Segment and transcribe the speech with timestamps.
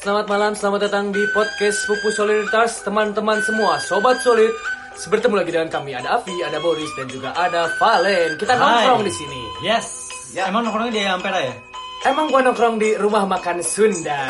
[0.00, 4.50] Selamat malam, selamat datang di podcast Pupu Solidaritas Teman-teman semua, Sobat Solid
[5.00, 8.60] Bertemu lagi dengan kami, ada Avi, ada Boris, dan juga ada Valen Kita Hai.
[8.60, 9.86] nongkrong di sini Yes.
[10.30, 10.46] Ya.
[10.48, 11.52] Emang nongkrongnya di Ampera ya?
[12.04, 14.20] Emang gua nongkrong di rumah makan Sunda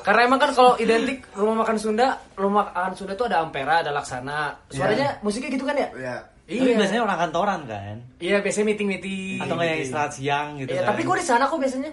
[0.00, 3.90] Karena emang kan kalau identik rumah makan Sunda Rumah makan Sunda tuh ada Ampera, ada
[3.90, 5.88] Laksana Suaranya musiknya gitu kan ya?
[5.90, 7.96] Tapi Iya, biasanya orang kantoran kan?
[8.18, 10.88] iya biasanya meeting-meeting Atau nggak yang istirahat siang gitu Iya, kan?
[10.94, 11.90] tapi gua di sana kok biasanya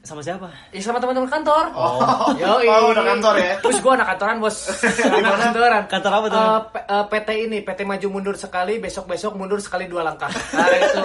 [0.00, 0.48] Sama siapa?
[0.72, 1.64] Ya sama teman-teman kantor.
[1.76, 2.00] Oh.
[2.40, 2.64] Yoi.
[2.64, 3.52] Oh, udah kantor ya?
[3.60, 4.56] Terus gua anak kantoran, Bos.
[5.20, 5.82] anak kantoran.
[5.92, 6.40] Kantor apa tuh?
[6.40, 10.32] Eh, P- eh, PT ini, PT maju mundur sekali, besok-besok mundur sekali dua langkah.
[10.56, 11.02] Nah, itu.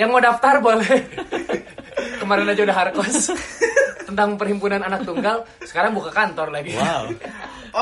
[0.00, 0.88] Yang mau daftar boleh.
[2.20, 3.32] Kemarin aja udah harkos.
[4.08, 6.72] Tentang perhimpunan anak tunggal, sekarang buka kantor lagi.
[6.72, 7.12] Wow.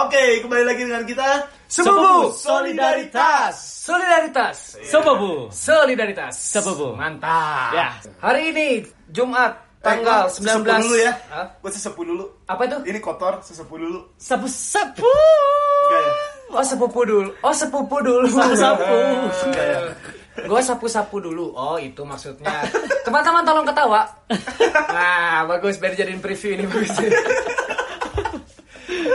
[0.06, 3.54] Oke, kembali lagi dengan kita Sepupu Solidaritas.
[3.86, 4.78] Solidaritas.
[5.02, 5.50] Bu?
[5.50, 6.34] Solidaritas.
[6.62, 6.94] Bu?
[6.98, 7.70] Mantap.
[7.74, 7.88] Ya.
[8.22, 8.66] Hari ini
[9.10, 11.12] Jumat tanggal Eh, 19 gua sesepuh dulu ya.
[11.32, 11.46] Hah?
[11.60, 12.24] Gue sesepuh dulu.
[12.48, 12.76] Apa itu?
[12.88, 14.00] Ini kotor, sesepuh dulu.
[14.20, 15.06] Sapu-sapu.
[15.86, 16.12] Enggak ya?
[16.46, 17.30] Oh sepupu dulu.
[17.42, 18.28] Oh sepupu dulu.
[18.30, 19.78] Enggak ya?
[20.46, 21.50] Gue sapu-sapu dulu.
[21.56, 22.62] Oh itu maksudnya.
[23.02, 24.06] Teman-teman tolong ketawa.
[24.92, 26.92] Nah bagus biar jadiin preview ini bagus.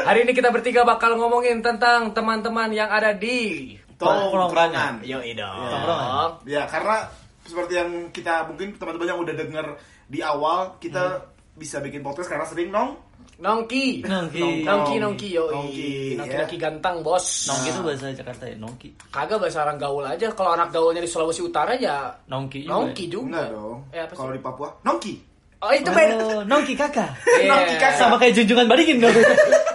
[0.02, 5.06] Hari ini kita bertiga bakal ngomongin tentang teman-teman yang ada di Tongkrongan.
[5.06, 5.58] Yo dong.
[5.70, 6.30] Tongkrongan.
[6.50, 7.06] Ya, karena
[7.46, 9.66] seperti yang kita mungkin teman-teman yang udah denger
[10.12, 11.24] di awal, kita
[11.56, 13.00] bisa bikin podcast karena sering nong
[13.42, 14.06] Nongki.
[14.06, 14.62] Nongki.
[14.62, 15.50] Nongki nongki yo.
[15.50, 16.40] Nongki, Nongki ya.
[16.46, 17.50] nongki ganteng bos.
[17.50, 18.54] Nongki itu bahasa Jakarta ya?
[18.54, 18.94] Nongki.
[19.10, 20.30] Kagak bahasa orang gaul aja.
[20.30, 22.74] Kalau anak gaulnya di Sulawesi Utara ya Nongki juga.
[22.78, 23.26] nongki juga.
[23.34, 23.78] enggak dong.
[23.90, 24.20] Eh, apa sih?
[24.22, 25.14] Kalau di Papua, nongki.
[25.58, 26.16] Oh itu beda.
[26.22, 27.10] Oh, nongki kakak.
[27.42, 27.50] Iya.
[27.50, 27.98] Nongki kakak.
[27.98, 29.14] Sama kayak junjungan balikin dong.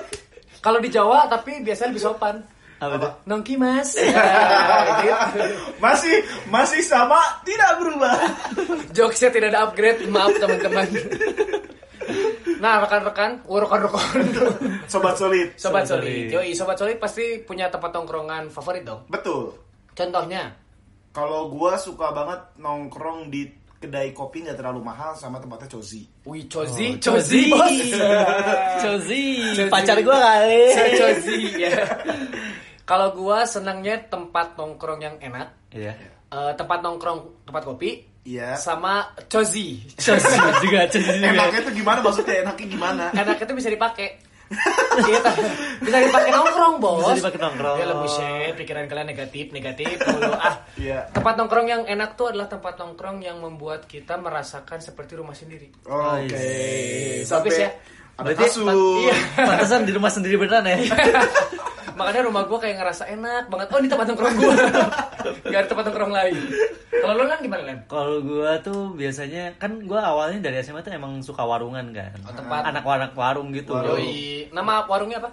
[0.64, 2.36] Kalau di Jawa tapi biasanya lebih sopan.
[2.76, 3.12] Apa tuh?
[3.24, 3.96] Nongki mas.
[4.00, 5.40] Ya, gitu.
[5.78, 6.14] Masih
[6.46, 8.16] masih sama, tidak berubah.
[8.90, 10.88] Jokesnya tidak ada upgrade, maaf teman-teman.
[12.56, 14.24] Nah rekan-rekan, oh, rekan-rekan,
[14.88, 15.52] Sobat solid.
[15.54, 16.08] sobat Sobat solid.
[16.08, 16.26] solid.
[16.32, 19.04] Yoi, sobat solid pasti punya tempat tongkrongan favorit dong.
[19.06, 19.52] Betul.
[19.92, 20.52] Contohnya,
[21.12, 26.04] Kalau gua suka banget nongkrong di kedai kopi nggak terlalu mahal sama tempatnya cozy.
[26.24, 27.92] wih cozy, Oh, cozy, Cozy.
[28.84, 29.24] Cozy.
[29.54, 29.68] Cozy.
[29.68, 30.60] Pacar gua kali.
[30.72, 31.76] Saya cozy ya.
[32.86, 35.92] Kalau gua senangnya tempat nongkrong yang enak, Iya.
[36.28, 38.54] eh, tempat nongkrong tempat kopi, Iya.
[38.54, 39.82] sama cozy.
[39.92, 41.34] Cozy juga, cozy juga.
[41.34, 42.42] Enaknya tuh gimana maksudnya?
[42.42, 43.04] Enaknya gimana?
[43.12, 44.22] Enak itu bisa dipakai.
[45.82, 47.02] Bisa dipakai nongkrong, bos.
[47.02, 47.76] Bisa dipakai nongkrong.
[47.76, 50.30] Ya lebih shit, pikiran kalian negatif, negatif mulu.
[50.32, 51.10] Ah, Iya.
[51.10, 55.66] tempat nongkrong yang enak tuh adalah tempat nongkrong yang membuat kita merasakan seperti rumah sendiri.
[55.82, 56.30] Oke.
[56.30, 57.70] Bagus Sampai ya.
[58.16, 58.64] Ada Berarti- kasur.
[59.02, 59.14] Iya.
[59.36, 60.78] Pantesan di rumah sendiri beneran ya.
[61.96, 63.66] Makanya rumah gua kayak ngerasa enak banget.
[63.72, 64.54] Oh, ini tempat nongkrong gua.
[65.50, 66.34] Gak ada tempat nongkrong lain.
[66.92, 67.78] Kalau lu kan gimana, Len?
[67.88, 72.12] Kalau gua tuh biasanya kan gua awalnya dari SMA tuh emang suka warungan kan.
[72.22, 72.68] Oh, tempat.
[72.68, 73.72] Anak anak warung gitu.
[73.72, 73.96] Warung.
[73.96, 74.52] Yoi.
[74.52, 75.30] Nama warungnya apa?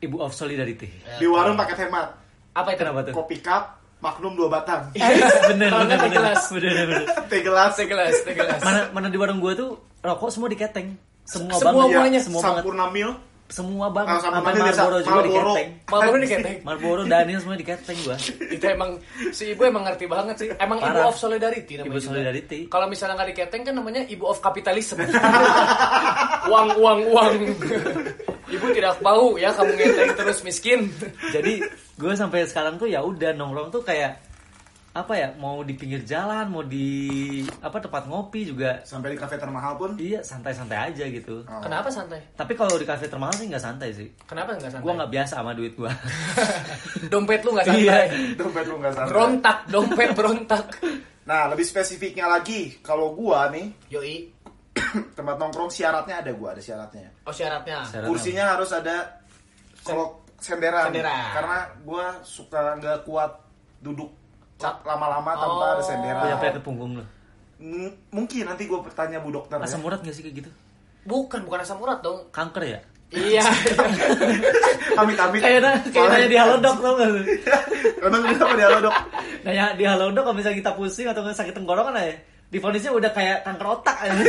[0.00, 0.90] Ibu of Solidarity.
[1.16, 2.10] Di warung pakai hemat.
[2.52, 2.82] Apa itu?
[2.82, 3.14] Kenapa tuh?
[3.14, 4.88] Kopi cup, Magnum dua batang.
[5.52, 6.16] bener Kalau bener nggak bener.
[6.16, 6.42] gelas.
[6.50, 7.02] Bener bener.
[7.28, 7.72] Teh gelas.
[7.76, 8.60] Teh gelas, teh gelas.
[8.64, 10.96] Mana mana di warung gua tuh rokok semua diketeng.
[11.22, 11.94] Semua, Semua banget.
[11.94, 12.20] muanya.
[12.20, 12.64] semua banget.
[12.64, 13.10] Sampurna mil.
[13.50, 14.22] Semua banget.
[14.22, 15.50] Sampai mana desa- Marlboro juga Marlboro.
[15.50, 15.68] diketeng.
[15.84, 16.56] Marlboro diketeng.
[16.62, 18.16] Marlboro, Daniel semua diketeng gua.
[18.54, 18.90] itu emang
[19.30, 20.48] si ibu emang ngerti banget sih.
[20.56, 21.10] Emang ibu Parah.
[21.10, 21.90] of solidarity namanya.
[21.90, 22.08] Ibu juga.
[22.14, 22.58] Solidarity.
[22.66, 25.02] Kalau misalnya nggak diketeng kan namanya ibu of kapitalisme.
[26.50, 27.34] uang uang uang.
[28.50, 30.80] ibu tidak mau ya kamu ngeteng terus miskin.
[31.28, 31.62] Jadi
[31.94, 34.29] gue sampai sekarang tuh ya udah nongkrong tuh kayak
[35.00, 36.88] apa ya mau di pinggir jalan mau di
[37.58, 39.96] apa tempat ngopi juga Sampai di kafe termahal pun.
[39.96, 41.60] iya santai-santai aja gitu Oh.
[41.60, 42.20] Kenapa santai?
[42.32, 44.84] tapi kalau di kafe termahal sih nggak santai sih Kenapa nggak santai?
[44.84, 45.92] gue nggak biasa sama duit gue
[47.12, 47.82] Dompet lu nggak santai.
[47.82, 47.98] Iya.
[48.36, 49.10] Dompet lu nggak santai.
[49.10, 50.64] Berontak, dompet berontak.
[51.22, 54.16] Nah, lebih spesifiknya lagi, kalau gua nih Yoi.
[55.18, 57.10] tempat nongkrong syaratnya ada gua, ada syaratnya.
[57.22, 57.82] Oh syaratnya.
[57.84, 58.96] Syarat Kursinya harus ada
[59.80, 60.90] kalau senderan.
[60.90, 61.30] Senderan.
[61.32, 63.32] Karena gua suka nggak kuat
[63.80, 64.10] duduk
[64.60, 65.72] cap lama-lama tanpa Oh.
[65.72, 66.20] ada senderan.
[66.20, 67.04] Punya penyakit punggung lo
[67.58, 69.64] M- mungkin nanti gua bertanya Bu Dokter ya.
[69.64, 70.50] asam urat gak sih kayak gitu
[71.02, 72.28] Bukan, bukan asam urat dong.
[72.30, 72.80] kanker ya
[73.10, 73.42] Iya.
[74.96, 75.40] Amit-amit.
[75.40, 77.20] kayaknya kayak nanya di halodoc tau gak lu?
[78.00, 78.96] Emang kenapa dia lo, Dok?
[79.42, 82.14] nanya di halodoc kalau misalnya kita pusing atau nggak sakit tenggorokan aja
[82.46, 84.14] difonisnya udah kayak kanker otak aja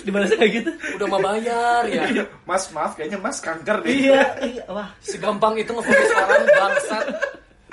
[0.00, 2.24] dibalasnya kayak gitu Udah mau bayar ya.
[2.42, 3.88] Mas, maaf kayaknya Mas kanker deh.
[3.90, 7.06] iya iya wah Segampang itu ngefokus orang bangsat.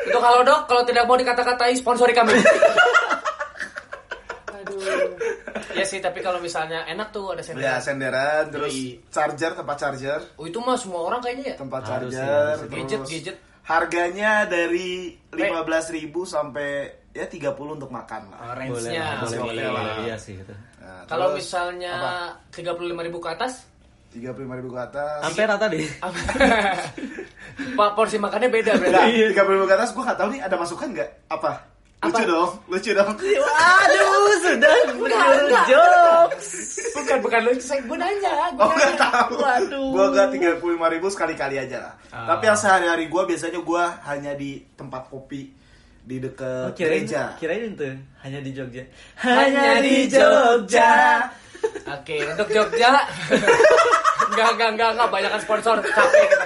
[0.07, 2.33] Itu kalau dok, kalau tidak mau dikata-katai sponsori kami.
[4.53, 4.81] Aduh.
[5.73, 7.81] Ya sih, tapi kalau misalnya enak tuh ada Ya, senderan.
[7.81, 8.97] senderan, terus Yoi.
[9.07, 10.21] charger, tempat charger.
[10.35, 11.55] Oh itu mah semua orang kayaknya ya.
[11.57, 12.59] Tempat Harus charger, ya, harus.
[12.59, 13.37] terus Gadget, gadget.
[13.61, 14.89] Harganya dari
[15.29, 16.69] 15.000 sampai
[17.11, 18.55] ya 30 untuk makan Oh, lah.
[18.55, 19.05] boleh range-nya.
[19.19, 19.85] boleh, Oke boleh, lah.
[19.99, 20.17] boleh.
[20.17, 20.53] sih itu
[21.05, 22.13] Kalau terus misalnya apa?
[22.55, 23.19] 35.000
[24.19, 25.19] ribu ke atas, 35.000 ke atas.
[25.23, 25.85] sampai rata deh
[27.77, 29.33] Pak porsi makannya beda Enggak, berarti.
[29.33, 31.09] 30.000 ke atas gua nggak tahu nih ada masukan nggak?
[31.27, 31.51] Apa?
[31.97, 32.29] Lucu Apa?
[32.29, 33.13] dong, lucu dong.
[33.81, 35.65] aduh sudah enggak.
[35.67, 36.49] jokes
[36.93, 38.33] Bukan bukan lucu, saya gue nanya.
[38.51, 38.97] Gue Oh nanya.
[38.99, 39.33] tahu.
[39.39, 39.89] Waduh.
[39.89, 41.93] Gua nggak tiga puluh lima ribu sekali kali aja lah.
[42.09, 42.25] Ah.
[42.29, 45.49] Tapi yang sehari-hari gua biasanya gua hanya di tempat kopi
[46.03, 47.33] di deket Oh, kirain, gereja.
[47.35, 47.89] kirain itu
[48.21, 48.83] hanya di Jogja.
[49.17, 50.93] Hanya di Jogja.
[51.89, 52.91] Oke, untuk Jogja.
[54.27, 55.07] Enggak, enggak, enggak, enggak.
[55.09, 55.75] Banyakan sponsor.
[55.79, 56.45] Capek kita.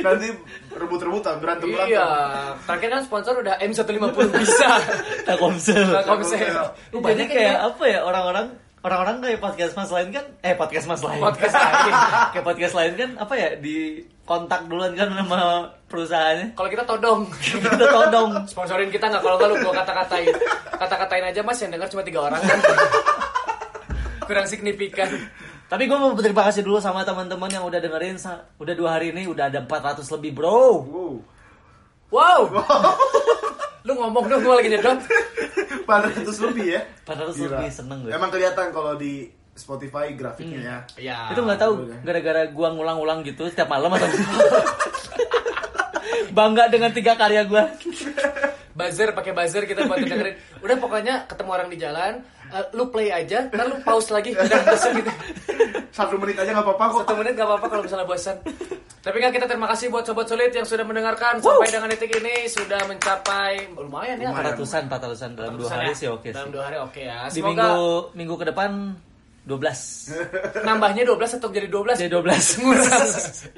[0.00, 0.28] Nanti
[0.70, 1.94] rebut-rebutan, berantem berantem.
[1.94, 2.08] Iya.
[2.60, 4.68] Terakhir kan sponsor udah M150 bisa.
[5.22, 5.86] Telkomsel.
[5.86, 6.50] Telkomsel.
[6.90, 7.64] Lu Jadi banyak kayak ya.
[7.64, 8.46] apa ya orang-orang
[8.78, 11.94] orang-orang kayak podcast mas lain kan eh podcast mas lain Podcast lain.
[12.30, 13.76] kayak podcast lain kan apa ya di
[14.22, 15.38] kontak duluan kan sama
[15.86, 17.20] perusahaannya Kalau kita todong.
[17.38, 20.34] kita todong Sponsorin kita nggak kalau nggak lu gua kata-katain.
[20.74, 22.58] Kata-katain aja Mas yang dengar cuma tiga orang kan.
[24.28, 25.08] Kurang signifikan.
[25.72, 29.10] tapi gue mau berterima kasih dulu sama teman-teman yang udah dengerin sa- udah dua hari
[29.10, 31.12] ini udah ada 400 lebih bro Wow.
[32.08, 32.40] Wow.
[33.86, 34.96] Lu ngomong dong, gua lagi nyedot.
[35.88, 36.80] Pada ratus lebih ya.
[37.04, 37.48] 400 Gila.
[37.54, 40.76] lebih seneng gue Emang kelihatan kalau di Spotify grafiknya ya.
[40.96, 41.18] Ya.
[41.28, 41.98] itu nggak tahu boleh.
[42.00, 44.06] gara-gara gua ngulang-ulang gitu setiap malam atau
[46.30, 47.66] bangga dengan tiga karya gua
[48.72, 50.38] buzzer pakai buzzer kita buat dengerin.
[50.62, 54.60] Udah pokoknya ketemu orang di jalan, eh, lu play aja, ntar lu pause lagi, udah
[54.64, 55.12] bosan gitu.
[55.90, 57.00] Satu menit aja nggak apa-apa kok.
[57.04, 58.36] Satu menit gak apa-apa kalau misalnya bosan.
[58.98, 62.44] Tapi kan kita terima kasih buat sobat solid yang sudah mendengarkan sampai dengan detik ini
[62.44, 64.28] sudah mencapai lumayan ya.
[64.30, 64.58] Lumayan.
[64.58, 65.96] 400-an 400-an dalam dua Ratusan hari ya.
[65.96, 67.18] sih oke Dalam sih dua hari oke ya.
[67.24, 67.82] di Semoga minggu
[68.14, 68.70] minggu ke depan
[69.48, 70.12] 12
[70.68, 73.08] nambahnya 12 atau jadi 12 jadi 12 ngurang.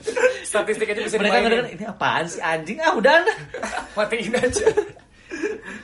[0.50, 1.42] Statistiknya bisa mereka dimainin.
[1.42, 3.16] ngedengerin ini apaan sih anjing ah udah
[3.92, 4.66] matiin aja.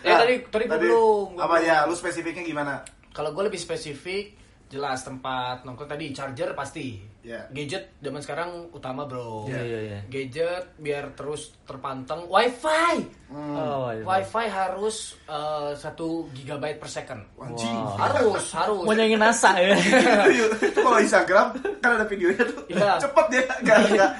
[0.02, 1.26] ya Nah, tadi tadi gua belum.
[1.34, 1.76] gua Apa ya?
[1.84, 2.86] Lu spesifiknya gimana?
[3.16, 4.36] Kalau gue lebih spesifik,
[4.68, 7.16] jelas tempat nongkrong tadi charger pasti.
[7.26, 7.42] Ya.
[7.50, 9.50] Gadget zaman sekarang utama bro.
[9.50, 9.98] Iya, iya, iya.
[10.06, 12.30] Gadget biar terus terpanteng.
[12.30, 13.02] WiFi,
[13.34, 14.04] oh, iya.
[14.06, 17.26] WiFi harus eh, satu gigabyte per second.
[17.34, 17.74] Anjing.
[17.74, 17.98] Wow.
[17.98, 18.84] Harus, harus.
[18.86, 19.74] mau nyanyi NASA ya
[20.30, 21.46] itu kalau Instagram
[21.82, 22.62] kan ada videonya tuh.
[22.70, 22.94] Iya.
[23.02, 23.44] Cepet dia.
[23.58, 24.10] Enggak enggak.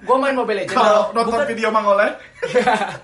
[0.00, 0.78] Gue main Mobile Legends.
[0.80, 2.12] Kalau nonton video Mangoleh,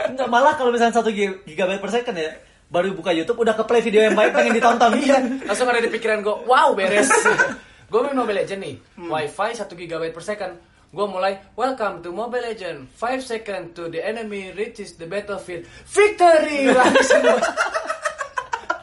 [0.09, 2.33] Enggak malah kalau misalnya satu gi- gigabyte per second ya
[2.71, 5.91] baru buka YouTube udah ke play video yang baik pengen ditonton Iya, langsung ada di
[5.91, 7.11] pikiran gue, wow beres.
[7.91, 9.11] gue main Mobile Legends nih, Hmm.
[9.11, 10.55] wifi 1 GB per second.
[10.91, 16.71] Gue mulai, welcome to Mobile Legends, 5 second to the enemy reaches the battlefield, victory!
[16.79, 17.47] Langsung bos.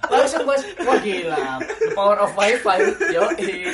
[0.07, 2.79] Langsung bos, wah gila, the power of wifi,
[3.11, 3.27] yo.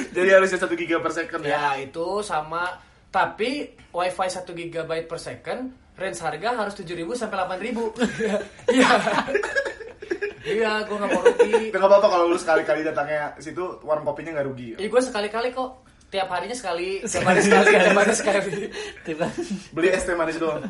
[0.09, 1.77] jadi harusnya satu giga per second ya.
[1.77, 2.77] Ya itu sama,
[3.09, 5.61] tapi wifi 1 GB per second,
[5.93, 7.81] range harga harus 7.000 sampai 8.000.
[8.73, 8.89] Iya.
[10.43, 11.63] Iya, gue gak mau rugi.
[11.69, 14.69] Gak apa-apa kalau lu sekali-kali datangnya situ warung kopinya nggak rugi.
[14.75, 15.69] Iya gue sekali-kali kok
[16.07, 18.51] tiap harinya sekali, tiap hari sekali, tiap hari sekali.
[19.01, 19.25] tiba
[19.71, 20.61] Beli es teh manis doang.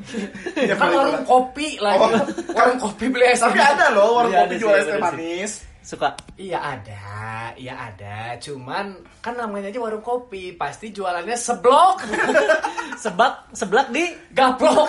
[0.56, 1.28] Tiap Kan kali warung pulang.
[1.28, 2.10] kopi lagi, Oh.
[2.54, 3.40] warung kopi beli es.
[3.40, 5.52] Tapi ada loh warung Iya, kopi jual es teh manis.
[5.84, 7.04] suka Iya ada,
[7.56, 8.40] iya ada.
[8.40, 12.08] Cuman kan namanya aja warung kopi, pasti jualannya seblok,
[13.04, 14.88] sebak seblak di gaplok.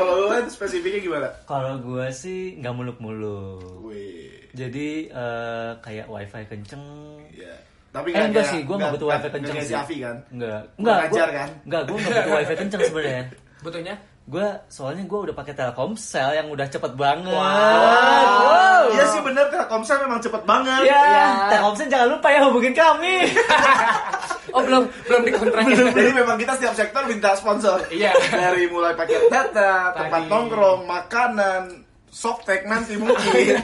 [0.00, 1.28] Kalau lu kan spesifiknya gimana?
[1.44, 4.32] kalau gua sih nggak muluk-muluk Wih.
[4.50, 6.84] jadi eh, kayak wifi kenceng
[7.30, 7.54] Iya.
[7.90, 9.74] Tapi Eh enggak sih, gue nggak butuh wifi kenceng sih.
[9.74, 10.14] Afi kan?
[10.30, 11.48] Enggak, Nggak enggak, ngajar kan?
[11.66, 13.22] Enggak, gue nggak butuh wifi kenceng sebenarnya.
[13.60, 13.94] Butuhnya?
[14.30, 17.34] Gue soalnya gue udah pakai Telkomsel yang udah cepet banget.
[17.34, 18.82] Wow.
[18.90, 20.86] Iya sih bener Telkomsel memang cepet banget.
[20.86, 21.26] Ya, Iya.
[21.50, 23.26] Telkomsel jangan lupa ya hubungin kami.
[24.54, 25.64] Oh belum, belum dikontrak.
[25.94, 27.82] Jadi memang kita setiap sektor minta sponsor.
[27.90, 28.14] Iya.
[28.30, 33.60] Dari mulai paket data, tempat nongkrong, makanan, softtek nanti mungkin.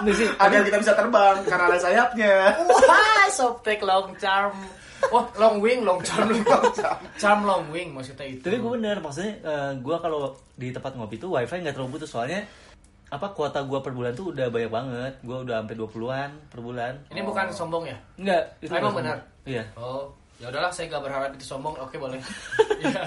[0.00, 2.56] Ini sih, Agar kita bisa terbang karena ada sayapnya.
[2.64, 4.54] Wah, softtek long charm.
[5.08, 7.00] Oh, long wing, long charm, long charm.
[7.16, 8.44] Charm long wing maksudnya itu.
[8.44, 9.32] tapi gue bener, maksudnya
[9.80, 12.44] gue kalau di tempat ngopi tuh wifi nggak terlalu butuh soalnya
[13.10, 15.12] apa kuota gue per bulan tuh udah banyak banget.
[15.24, 16.92] Gue udah sampai 20-an per bulan.
[17.10, 17.96] Ini bukan sombong ya?
[18.20, 19.16] Enggak, itu Oh, emang benar?
[19.48, 19.64] Iya.
[19.74, 21.76] Oh, ya udahlah saya gak berharap itu sombong.
[21.78, 22.16] Oke, boleh.
[22.80, 23.04] Iya.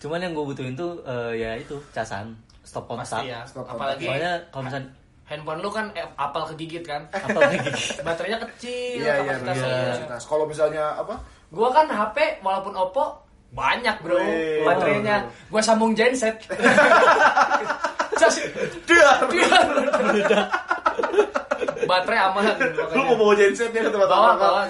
[0.00, 2.32] Cuman yang gue butuhin tuh eh, ya itu casan
[2.64, 3.04] stop kontak.
[3.04, 3.44] Pasti ya.
[3.44, 4.88] Stop Apalagi Soalnya kalau misalnya
[5.28, 7.04] handphone lu kan eh, apal kegigit kan?
[7.12, 7.60] apa lagi?
[8.08, 9.34] Baterainya kecil, Iya iya.
[9.36, 10.22] Kapasitas.
[10.24, 11.14] Kalau misalnya apa?
[11.52, 13.20] Gua kan HP walaupun Oppo
[13.52, 14.64] banyak bro Wih.
[14.64, 15.28] baterainya.
[15.52, 16.40] Gua sambung genset.
[18.20, 18.48] Just
[18.88, 19.12] Dia.
[21.84, 22.44] baterai aman.
[22.96, 24.64] Lu mau bawa genset ya ke tempat bawa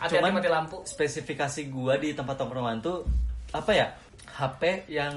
[0.00, 0.04] gua.
[0.08, 0.76] Hati-hati Cuman mati lampu.
[0.82, 3.04] spesifikasi gua di tempat tongkrongan tuh
[3.52, 3.86] apa ya?
[4.30, 5.14] HP yang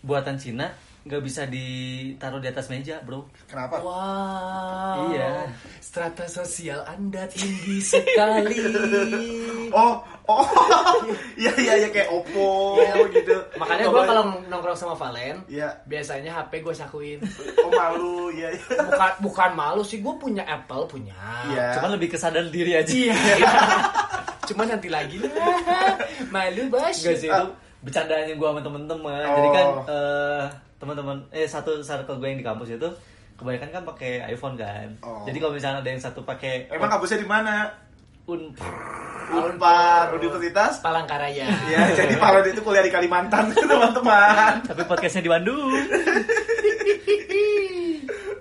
[0.00, 0.66] buatan Cina
[1.00, 3.80] nggak bisa ditaruh di atas meja bro Kenapa?
[3.80, 5.12] Wow.
[5.12, 5.48] Iya.
[5.80, 8.56] Strata sosial Anda tinggi sekali.
[9.70, 10.46] Oh, oh,
[11.40, 12.78] iya iya iya kayak Oppo
[13.10, 13.36] gitu.
[13.54, 15.68] Makanya gue kalau nongkrong sama Valen, Iya.
[15.84, 17.18] biasanya HP gue sakuin.
[17.60, 18.50] Oh malu, iya.
[18.50, 18.62] iya.
[18.80, 21.16] Bukan bukan malu sih, gue punya Apple punya.
[21.46, 21.74] Iya.
[21.74, 23.16] cuman lebih kesadaran diri aja Iya.
[24.48, 25.14] Cuman nanti lagi
[26.28, 26.82] malu bos.
[26.98, 27.46] Enggak sih itu
[27.80, 29.34] bercandanya gue sama temen-temen Oh.
[29.34, 30.42] jadi kan eh,
[30.76, 32.88] teman-teman eh satu circle gue yang di kampus itu
[33.36, 35.22] kebanyakan kan pakai iPhone kan Oh.
[35.22, 37.72] jadi kalau misalnya ada yang satu pakai Emang kampusnya di mana?
[38.26, 38.52] un
[39.30, 40.82] Unpar Universitas.
[40.82, 41.46] Palangkaraya.
[41.70, 44.60] Ya, jadi Parod itu kuliah di Kalimantan, teman-teman.
[44.66, 45.70] tapi podcastnya di Bandung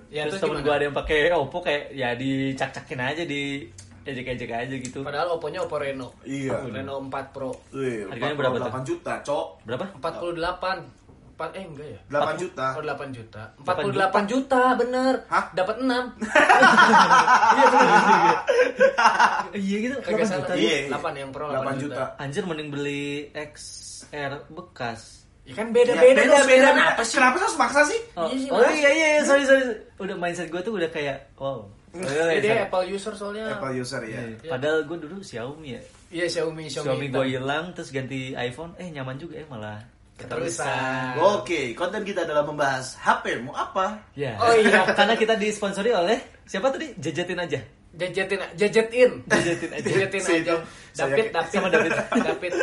[0.10, 3.70] Ya, terus terus temen gue ada yang pakai Oppo kayak ya dicak-cakin aja di
[4.10, 6.18] ejek-ejek aja gitu Padahal Oppo-nya Oppo Reno.
[6.26, 6.66] Iya.
[6.66, 7.54] Reno 4 Pro.
[7.70, 8.74] Wih, Harganya berapa tuh?
[8.74, 9.48] 8 juta, Cok.
[9.70, 10.99] berapa 48.
[11.40, 12.00] 4 eh enggak ya?
[12.12, 12.76] 8 juta.
[12.76, 13.56] Oh 8 juta.
[13.64, 15.24] 8 48 juta, bener.
[15.32, 15.48] Hah?
[15.56, 15.88] Dapat 6.
[19.56, 20.44] iya gitu Kagak 8 salah.
[20.44, 20.92] juta Iya.
[20.92, 21.80] 8 yang Pro 8 8 juta.
[21.80, 22.04] juta.
[22.20, 26.70] anjir mending beli XR bekas Ya kan Ya, beda-beda dong, beda.
[26.78, 27.18] Kenapa sih?
[27.18, 27.98] Kenapa sih harus maksa sih?
[28.14, 28.70] Oh, Iya sih, oh Mas.
[28.70, 29.66] iya iya iya, sorry sorry.
[29.98, 31.66] Udah mindset gue tuh udah kayak wow.
[31.90, 32.70] Oh, iya, Dia.
[32.70, 33.58] Apple user soalnya.
[33.58, 34.30] Apple user ya.
[34.30, 35.82] Iya, Padahal gue dulu Xiaomi ya.
[36.14, 36.86] Iya Xiaomi Xiaomi.
[36.86, 39.82] Xiaomi gue hilang terus ganti iPhone, eh nyaman juga ya malah.
[40.20, 41.16] Keterusan.
[41.18, 44.04] Oke, konten kita adalah membahas HP mau apa?
[44.14, 44.36] Ya.
[44.36, 44.84] Oh iya.
[44.98, 46.92] Karena kita disponsori oleh siapa tadi?
[46.94, 47.60] Jajatin aja.
[47.90, 49.12] Jajetin jajetin.
[49.26, 49.82] Jajetin aja.
[49.82, 50.40] Jajetin Si aja.
[50.46, 50.56] itu,
[50.92, 51.50] saya David, David.
[51.50, 51.92] sama David.
[52.28, 52.54] David.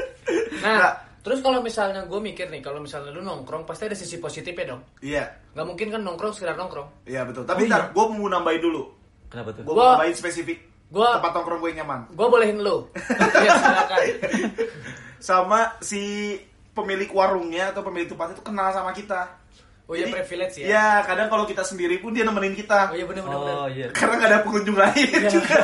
[0.61, 0.93] Nah, Nah.
[1.19, 4.83] terus kalau misalnya gue mikir nih, kalau misalnya lu nongkrong pasti ada sisi positifnya dong.
[5.01, 7.03] Iya, Gak mungkin kan nongkrong sekedar nongkrong.
[7.05, 7.43] iya betul.
[7.43, 7.91] Tapi Oh, ntar, iya.
[7.91, 8.83] gue mau nambahin dulu.
[9.27, 9.63] Kenapa tuh?
[9.65, 10.59] Gue Gua- mau nambahin spesifik.
[10.87, 12.01] gua- tempat nongkrong gue yang nyaman.
[12.13, 12.77] Gue bolehin lu.
[13.43, 14.01] Iya, silakan.
[15.19, 16.03] Sama si
[16.77, 19.25] pemilik warungnya atau pemilik tempat itu kenal sama kita.
[19.87, 20.67] Oh iya, Jadi, privilege ya.
[20.67, 22.91] Iya, kadang kalau kita sendiri pun dia nemenin kita.
[22.91, 23.39] Oh iya bener bener.
[23.39, 23.87] Oh iya.
[23.95, 25.57] Karena nggak ada pengunjung lain juga.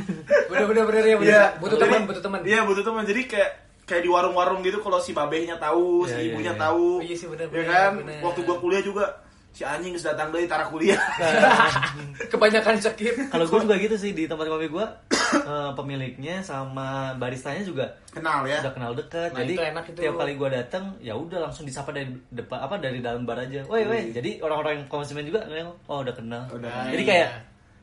[0.52, 1.16] Bener bener bener ya.
[1.16, 2.40] Iya, Butuh jadi- teman, butuh teman.
[2.44, 3.02] Iya, butuh teman.
[3.08, 3.50] Jadi kayak
[3.88, 6.60] kayak di warung-warung gitu kalau si babehnya tahu, si Iya, iya, ibunya iya.
[6.60, 6.86] tahu.
[6.98, 7.90] Oh, iya sih, bener, Ya bener, kan?
[8.04, 8.18] bener.
[8.20, 9.04] Waktu gua kuliah juga
[9.50, 11.00] si anjing geus datang dari tara kuliah.
[12.30, 13.14] Kebanyakan skip.
[13.30, 14.84] Kalau gue juga gitu sih di tempat kopi gue,
[15.32, 18.58] eh, pemiliknya sama baristanya juga Kenal ya.
[18.60, 19.30] udah kenal dekat.
[19.30, 19.98] Nah, jadi itu enak itu.
[20.00, 23.62] tiap kali gue datang, ya udah langsung disapa dari depan apa dari dalam bar aja.
[23.64, 24.10] Woi woi.
[24.10, 25.46] Jadi orang-orang yang konsumen juga
[25.86, 26.42] oh udah kenal.
[26.48, 26.88] Udah.
[26.88, 27.08] Jadi Iya.
[27.08, 27.30] kayak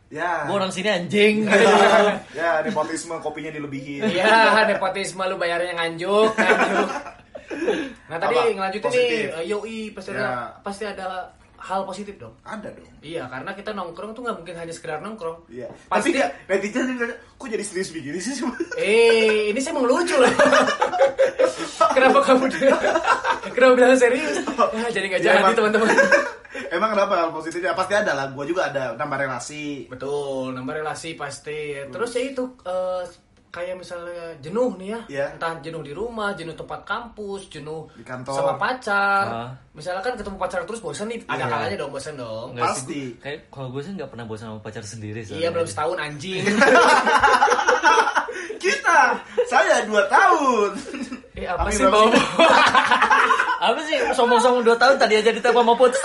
[0.08, 0.32] Ya.
[0.44, 1.36] gue orang sini anjing.
[2.40, 4.08] ya, nepotisme kopinya dilebihin.
[4.08, 6.90] Iya, nepotisme lu bayarnya nganjuk, nganjuk.
[8.08, 8.48] Nah tadi Apa?
[8.50, 9.28] ngelanjutin Positif.
[9.28, 10.32] nih, eh, yoi pasti ada Ya.
[10.62, 11.08] pasti ada
[11.68, 12.32] hal positif dong.
[12.48, 12.88] Ada dong.
[13.04, 15.52] Iya, karena kita nongkrong tuh nggak mungkin hanya sekedar nongkrong.
[15.52, 15.68] Iya.
[15.92, 16.96] Pasti Tapi netizen
[17.36, 18.40] kok jadi serius begini sih?
[18.80, 20.32] Eh, ini saya mau lucu loh.
[21.96, 22.46] Kenapa kamu
[23.56, 24.40] Kenapa bilang serius?
[24.48, 25.90] Ya, jadi nggak jadi emang- teman-teman.
[26.68, 27.78] Emang kenapa hal positifnya?
[27.78, 28.26] Pasti ada lah.
[28.34, 29.86] Gua juga ada nambah relasi.
[29.92, 31.78] Betul, nambah relasi pasti.
[31.92, 33.04] Terus ya itu eh,
[33.48, 35.26] kayak misalnya jenuh nih ya, Iya.
[35.34, 38.34] entah jenuh di rumah, jenuh tempat kampus, jenuh Di kantor.
[38.34, 39.24] sama pacar.
[39.26, 39.50] Ah.
[39.72, 41.50] Misalnya kan ketemu pacar terus bosan nih, ada Iya.
[41.50, 42.48] kalanya dong bosan dong.
[42.54, 43.02] Nggak sih, Pasti.
[43.18, 45.22] Kayak kalau gue sih nggak pernah bosan sama pacar sendiri.
[45.24, 46.44] Iya belum setahun anjing.
[48.58, 49.00] Kita,
[49.46, 50.70] saya dua tahun.
[51.34, 52.12] eh apa Tapi sih sih?
[53.58, 55.98] Apa sih sombong-sombong 2 tahun tadi aja ditembak mau putus.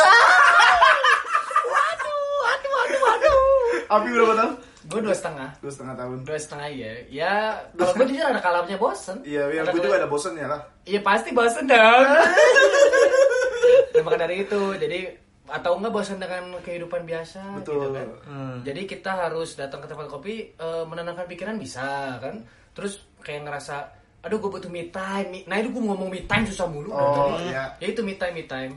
[3.88, 4.52] Abi berapa tahun?
[4.82, 5.50] Gue dua setengah.
[5.58, 6.16] Dua setengah tahun.
[6.22, 6.92] Dua setengah ya.
[7.06, 7.34] Ya
[7.72, 9.18] kalau gue jujur ada kalanya bosan.
[9.22, 9.60] Iya, iya.
[9.62, 10.60] Ada Gue juga ada bosennya lah.
[10.82, 12.02] Iya pasti bosan dong.
[13.94, 14.98] nah, maka dari itu, jadi
[15.44, 17.76] atau enggak bosan dengan kehidupan biasa Betul.
[17.76, 18.08] gitu kan.
[18.24, 18.56] Hmm.
[18.62, 22.42] Jadi kita harus datang ke tempat kopi eh, menenangkan pikiran bisa kan.
[22.72, 23.76] Terus kayak ngerasa
[24.22, 25.28] aduh gue butuh me time.
[25.28, 27.50] Me- Nah, itu gue ngomong me time susah mulu Oh, tadi.
[27.50, 27.74] iya.
[27.76, 28.72] Ya itu me time, me time.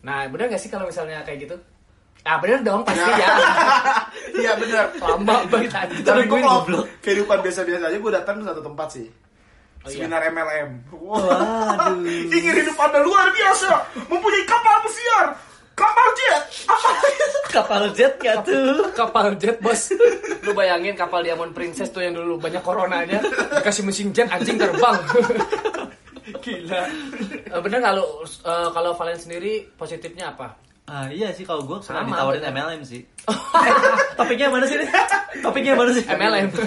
[0.00, 1.56] Nah, benar gak sih kalau misalnya kayak gitu?
[2.20, 3.28] Ah, bener dong pasti ya.
[4.40, 4.84] Iya benar.
[4.96, 5.94] Lama banget tadi.
[6.00, 6.84] Tapi gue kalau goblok.
[7.04, 9.06] kehidupan biasa-biasa aja gue datang ke satu tempat sih.
[9.80, 10.04] Oh, iya.
[10.04, 10.70] Seminar MLM.
[10.92, 11.20] Wah.
[11.24, 12.32] Waduh.
[12.32, 13.70] Ingin hidup anda luar biasa.
[14.08, 15.26] Mempunyai kapal pesiar.
[15.72, 16.42] Kapal jet.
[16.68, 16.90] Apa?
[17.50, 18.92] Kapal jet gak tuh?
[18.92, 19.90] kapal jet bos
[20.44, 23.18] lu bayangin kapal Diamond Princess tuh yang dulu banyak coronanya
[23.58, 24.98] dikasih mesin jet anjing terbang
[26.44, 26.82] gila
[27.50, 30.54] Eh, bener nggak lu eh, kalau Valen sendiri positifnya apa
[30.90, 32.54] Ah iya sih kalau gue pernah Sama, ditawarin bener.
[32.66, 33.00] MLM sih.
[34.18, 34.76] Topiknya mana sih?
[34.76, 34.90] nih?
[35.38, 36.02] Topiknya mana sih?
[36.02, 36.46] MLM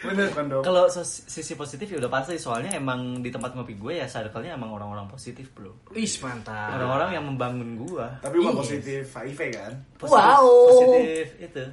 [0.00, 0.62] Bener kan dong.
[0.62, 4.72] Kalau sisi positif ya udah pasti soalnya emang di tempat ngopi gue ya circle-nya emang
[4.72, 5.72] orang-orang positif bro.
[5.92, 8.06] Ih mantap Orang-orang yang membangun gue.
[8.20, 9.72] Tapi bukan positif HIV kan?
[9.96, 10.46] Positif, Wow.
[10.70, 11.64] Positif itu.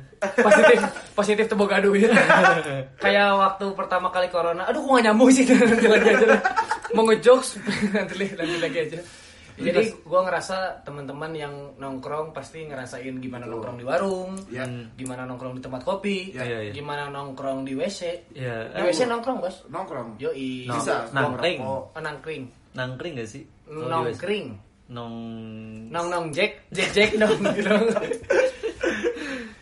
[0.42, 0.78] positif
[1.14, 2.10] positif tuh boga duit
[3.04, 6.28] kayak waktu pertama kali corona aduh kok gak nyambung sih nanti lagi aja
[6.92, 7.62] mau ngejokes
[7.94, 8.14] nanti
[8.58, 9.00] lagi aja
[9.58, 14.70] Jadi gue ngerasa teman-teman yang nongkrong pasti ngerasain gimana nongkrong di warung, Ya.
[14.94, 16.72] gimana nongkrong di tempat kopi, Iya, iya, iya.
[16.72, 18.30] gimana nongkrong di WC.
[18.32, 19.66] Ya, Di WC nongkrong bos?
[19.68, 20.22] Nongkrong.
[20.22, 20.70] Yoi.
[20.70, 21.10] Nong- Bisa.
[21.10, 21.60] nangkring.
[21.60, 22.44] Oh, nangkring.
[22.72, 23.42] nangkring gak sih?
[23.66, 24.54] Nongkring.
[24.88, 25.16] Nong
[25.90, 27.86] Nong nong Jack, Jack Jack nong nong.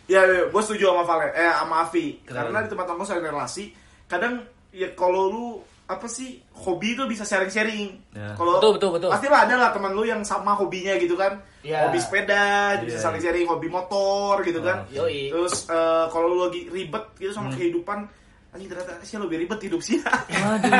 [0.06, 2.22] Ya, gue setuju sama Vale, eh sama Avi.
[2.22, 2.46] Kenapa?
[2.46, 3.64] Karena di tempat nongkrong saling relasi,
[4.06, 4.38] kadang
[4.70, 5.46] ya kalau lu
[5.86, 7.94] apa sih hobi itu bisa sharing-sharing.
[8.10, 8.34] Ya.
[8.34, 9.08] Kalau Betul, betul, betul.
[9.08, 11.38] Pasti lah ada lah teman lu yang sama hobinya gitu kan.
[11.62, 11.86] Ya.
[11.86, 14.82] Hobi sepeda, bisa Iya, saling sharing hobi motor gitu kan.
[14.92, 15.30] Oh, yoi.
[15.30, 18.02] Terus eh, kalau lu lagi ribet gitu sama kehidupan,
[18.50, 20.02] anjing ternyata sih lebih ribet hidup sih.
[20.02, 20.70] Waduh.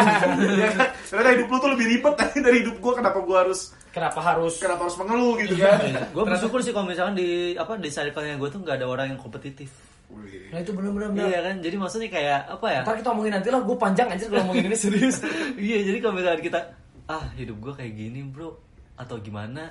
[0.59, 0.89] ya kan?
[1.07, 4.61] Ternyata hidup lu tuh lebih ribet dari hidup gua kenapa gua harus Kenapa harus?
[4.61, 5.81] kenapa harus mengeluh gitu kan.
[6.13, 9.17] gue bersyukur sih kalau misalkan di apa di circle-nya gue tuh nggak ada orang yang
[9.17, 9.73] kompetitif.
[10.07, 10.49] Wih.
[10.55, 11.11] Nah itu bener-bener.
[11.19, 12.81] Iya kan, jadi maksudnya kayak apa ya?
[12.87, 15.17] Ntar kita omongin nanti lah, gue panjang aja kalau ngomongin ini serius.
[15.59, 16.61] iya, jadi kalau misalkan kita
[17.07, 18.55] ah hidup gue kayak gini bro
[18.95, 19.71] atau gimana,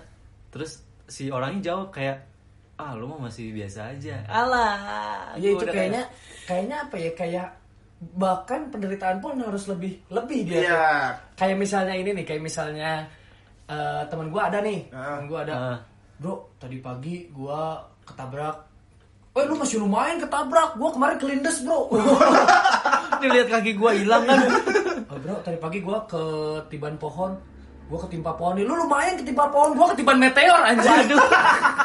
[0.51, 2.27] terus si orangnya jawab kayak
[2.75, 4.27] ah lu mah masih biasa aja.
[4.27, 5.31] Alah.
[5.39, 6.03] Iya itu kayaknya,
[6.43, 7.47] kayaknya apa ya kayak
[8.19, 10.59] bahkan penderitaan pun harus lebih lebih dia.
[10.67, 10.85] Iya.
[11.39, 13.07] Kayak misalnya ini nih, kayak misalnya
[13.65, 15.15] eh, teman gue ada nih, Ah.
[15.17, 15.77] teman gue ada, Ah.
[16.19, 17.61] bro tadi pagi gue
[18.03, 18.74] ketabrak.
[19.35, 21.91] Eh lu masih lumayan ketabrak, gue kemarin kelindes bro.
[23.35, 24.47] Lihat kaki gue hilang kan.
[25.11, 27.35] Oh, bro tadi pagi gue ketiban pohon,
[27.91, 28.55] gue ketimpa pohon.
[28.63, 30.87] Lu lumayan ketimpa pohon, gue ketiban meteor anjir.
[30.87, 31.19] Waduh.